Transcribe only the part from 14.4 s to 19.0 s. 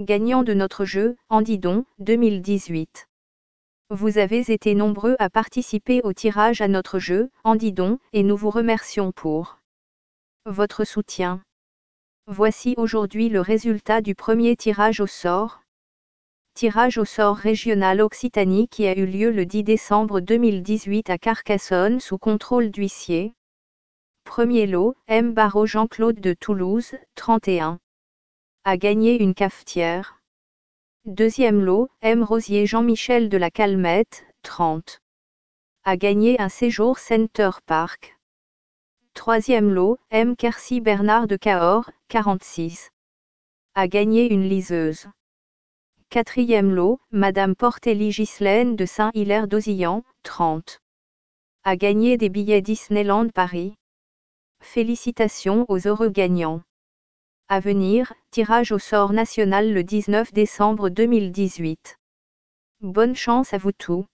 tirage au sort. Tirage au sort régional Occitanie qui a